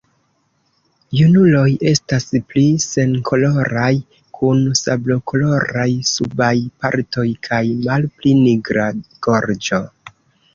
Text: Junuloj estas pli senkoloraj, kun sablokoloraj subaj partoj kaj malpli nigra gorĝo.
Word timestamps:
Junuloj 1.17 1.65
estas 1.91 2.23
pli 2.53 2.63
senkoloraj, 2.85 3.91
kun 4.39 4.63
sablokoloraj 4.79 5.85
subaj 6.13 6.55
partoj 6.87 7.27
kaj 7.51 7.61
malpli 7.85 8.35
nigra 8.41 8.89
gorĝo. 9.29 9.83